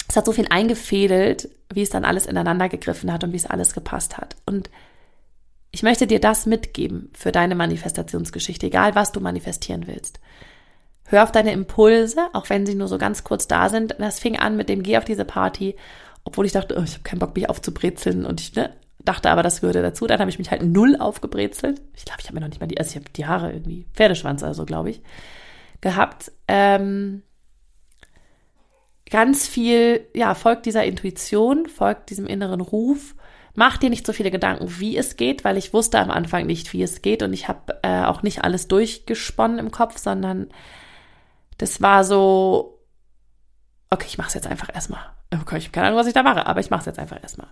[0.08, 3.46] es hat so viel eingefädelt, wie es dann alles ineinander gegriffen hat und wie es
[3.46, 4.36] alles gepasst hat.
[4.48, 4.72] Und
[5.70, 10.20] ich möchte dir das mitgeben für deine Manifestationsgeschichte, egal was du manifestieren willst.
[11.08, 13.96] Hör auf deine Impulse, auch wenn sie nur so ganz kurz da sind.
[14.00, 15.76] Das fing an mit dem Geh auf diese Party,
[16.24, 18.74] obwohl ich dachte, oh, ich habe keinen Bock, mich aufzubrezeln und ich, ne?
[19.06, 20.08] dachte aber, das gehörte dazu.
[20.08, 21.82] Dann habe ich mich halt null aufgebrezelt.
[21.94, 23.86] Ich glaube, ich habe mir noch nicht mal die, also ich habe die Haare irgendwie,
[23.94, 25.02] Pferdeschwanz also, glaube ich,
[25.82, 26.32] gehabt.
[26.48, 27.22] Ähm,
[29.10, 33.16] ganz viel, ja, folgt dieser Intuition, folgt diesem inneren Ruf.
[33.54, 36.74] Mach dir nicht so viele Gedanken, wie es geht, weil ich wusste am Anfang nicht,
[36.74, 40.50] wie es geht und ich habe äh, auch nicht alles durchgesponnen im Kopf, sondern
[41.58, 42.80] das war so,
[43.90, 45.02] okay, ich mache es jetzt einfach erstmal.
[45.34, 47.22] Okay, ich habe keine Ahnung, was ich da mache, aber ich mache es jetzt einfach
[47.22, 47.50] erstmal.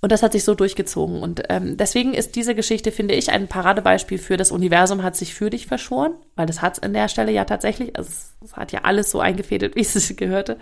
[0.00, 1.22] Und das hat sich so durchgezogen.
[1.22, 5.34] Und ähm, deswegen ist diese Geschichte, finde ich, ein Paradebeispiel für das Universum hat sich
[5.34, 7.96] für dich verschworen, weil das hat es an der Stelle ja tatsächlich.
[7.96, 10.58] Also es, es hat ja alles so eingefädelt, wie es gehörte.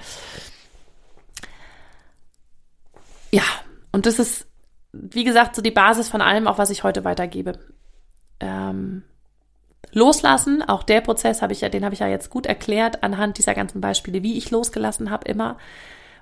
[3.33, 3.43] Ja,
[3.93, 4.47] und das ist,
[4.93, 7.59] wie gesagt, so die Basis von allem, auch was ich heute weitergebe.
[8.39, 9.03] Ähm,
[9.93, 13.39] loslassen, auch der Prozess habe ich ja, den habe ich ja jetzt gut erklärt anhand
[13.39, 15.57] dieser ganzen Beispiele, wie ich losgelassen habe immer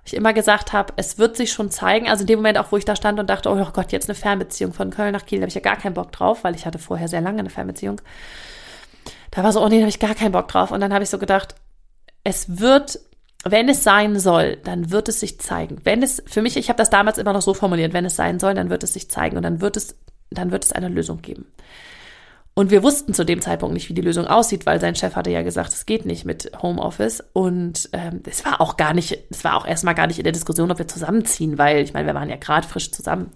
[0.05, 2.09] ich immer gesagt habe, es wird sich schon zeigen.
[2.09, 4.16] Also in dem Moment auch, wo ich da stand und dachte, oh Gott, jetzt eine
[4.16, 6.66] Fernbeziehung von Köln nach Kiel, da habe ich ja gar keinen Bock drauf, weil ich
[6.66, 8.01] hatte vorher sehr lange eine Fernbeziehung.
[9.31, 10.72] Da war so, oh nee, da habe ich gar keinen Bock drauf.
[10.72, 11.55] Und dann habe ich so gedacht,
[12.25, 12.98] es wird,
[13.44, 15.81] wenn es sein soll, dann wird es sich zeigen.
[15.85, 18.40] Wenn es, für mich, ich habe das damals immer noch so formuliert, wenn es sein
[18.40, 19.96] soll, dann wird es sich zeigen und dann wird es,
[20.31, 21.46] dann wird es eine Lösung geben.
[22.54, 25.30] Und wir wussten zu dem Zeitpunkt nicht, wie die Lösung aussieht, weil sein Chef hatte
[25.30, 27.24] ja gesagt, es geht nicht mit Homeoffice.
[27.32, 30.34] Und ähm, es war auch gar nicht, es war auch erstmal gar nicht in der
[30.34, 33.30] Diskussion, ob wir zusammenziehen, weil ich meine, wir waren ja gerade frisch zusammen.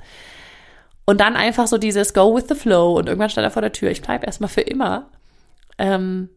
[1.06, 3.72] Und dann einfach so dieses Go with the flow und irgendwann stand er vor der
[3.72, 5.08] Tür, ich bleibe erstmal für immer.
[5.78, 6.28] Ähm,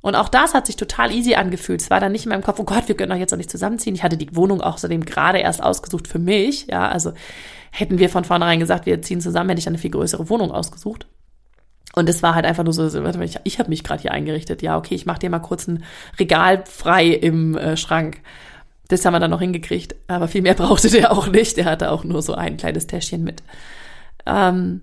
[0.00, 1.80] und auch das hat sich total easy angefühlt.
[1.80, 3.50] Es war dann nicht in meinem Kopf, oh Gott, wir können doch jetzt noch nicht
[3.50, 3.94] zusammenziehen.
[3.94, 6.66] Ich hatte die Wohnung außerdem gerade erst ausgesucht für mich.
[6.66, 7.12] Ja, also
[7.70, 11.06] hätten wir von vornherein gesagt, wir ziehen zusammen, hätte ich eine viel größere Wohnung ausgesucht.
[11.98, 14.62] Und es war halt einfach nur so, ich, ich habe mich gerade hier eingerichtet.
[14.62, 15.84] Ja, okay, ich mache dir mal kurz ein
[16.18, 18.20] Regal frei im äh, Schrank.
[18.88, 19.96] Das haben wir dann noch hingekriegt.
[20.06, 21.56] Aber viel mehr brauchte der auch nicht.
[21.56, 23.42] Der hatte auch nur so ein kleines Täschchen mit.
[24.26, 24.82] Ähm,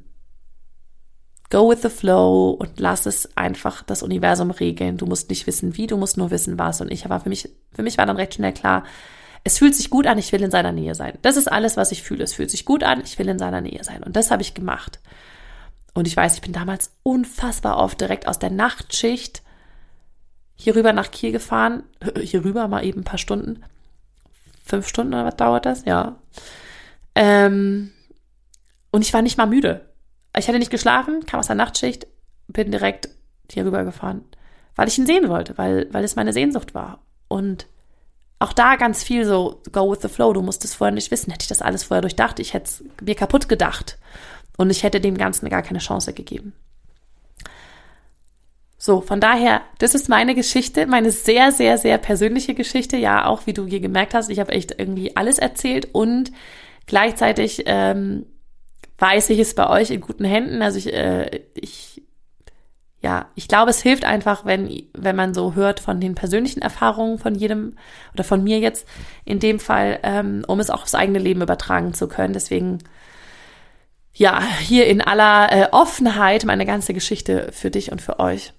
[1.50, 4.98] go with the flow und lass es einfach das Universum regeln.
[4.98, 6.82] Du musst nicht wissen, wie, du musst nur wissen, was.
[6.82, 8.84] Und ich aber für mich, für mich war dann recht schnell klar,
[9.46, 11.18] es fühlt sich gut an, ich will in seiner Nähe sein.
[11.22, 12.24] Das ist alles, was ich fühle.
[12.24, 14.04] Es fühlt sich gut an, ich will in seiner Nähe sein.
[14.04, 15.00] Und das habe ich gemacht.
[15.96, 19.42] Und ich weiß, ich bin damals unfassbar oft direkt aus der Nachtschicht
[20.56, 21.84] hier rüber nach Kiel gefahren.
[22.22, 23.64] Hier rüber mal eben ein paar Stunden.
[24.64, 25.86] Fünf Stunden oder was dauert das?
[25.86, 26.18] Ja.
[27.16, 27.92] Ähm,
[28.92, 29.90] und ich war nicht mal müde.
[30.38, 32.08] Ich hatte nicht geschlafen, kam aus der Nachtschicht,
[32.48, 33.10] bin direkt
[33.50, 34.26] hier rüber gefahren,
[34.76, 37.00] weil ich ihn sehen wollte, weil, weil es meine Sehnsucht war.
[37.30, 37.68] Und
[38.40, 41.32] auch da ganz viel so, go with the flow, du musst es vorher nicht wissen.
[41.32, 43.98] Hätte ich das alles vorher durchdacht, ich hätte es mir kaputt gedacht.
[44.58, 46.54] Und ich hätte dem Ganzen gar keine Chance gegeben.
[48.78, 52.98] So, von daher, das ist meine Geschichte, meine sehr, sehr, sehr persönliche Geschichte.
[52.98, 56.32] Ja, auch wie du hier gemerkt hast, ich habe echt irgendwie alles erzählt und
[56.86, 58.28] gleichzeitig ähm,
[59.00, 60.62] weiß ich es bei euch in guten Händen.
[60.62, 62.04] Also ich, äh, ich,
[63.02, 67.18] ja, ich glaube, es hilft einfach, wenn, wenn man so hört von den persönlichen Erfahrungen
[67.18, 67.78] von jedem
[68.14, 68.88] oder von mir jetzt
[69.26, 72.34] in dem Fall, ähm, um es auch aufs eigene Leben übertragen zu können.
[72.34, 72.80] Deswegen
[74.16, 78.54] ja, hier in aller äh, Offenheit meine ganze Geschichte für dich und für euch.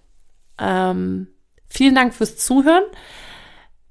[0.59, 1.29] Ähm,
[1.69, 2.85] vielen Dank fürs Zuhören.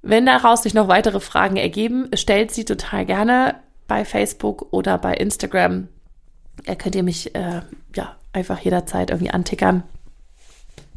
[0.02, 3.56] Wenn daraus sich noch weitere Fragen ergeben, stellt sie total gerne
[3.88, 5.88] bei Facebook oder bei Instagram.
[6.66, 7.62] Da könnt ihr mich äh,
[7.96, 9.84] ja einfach jederzeit irgendwie antickern.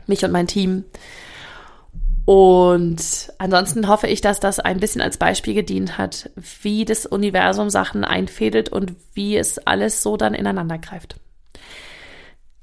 [0.06, 0.84] Mich und mein Team.
[2.28, 6.28] Und ansonsten hoffe ich, dass das ein bisschen als Beispiel gedient hat,
[6.60, 11.16] wie das Universum Sachen einfädelt und wie es alles so dann ineinander greift.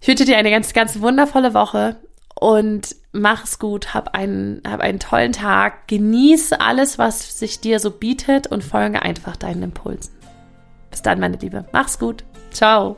[0.01, 1.95] Ich wünsche dir eine ganz, ganz wundervolle Woche
[2.39, 7.89] und mach's gut, hab einen, hab einen tollen Tag, genieß alles, was sich dir so
[7.89, 10.13] bietet und folge einfach deinen Impulsen.
[10.91, 11.65] Bis dann, meine Liebe.
[11.71, 12.23] Mach's gut.
[12.51, 12.97] Ciao.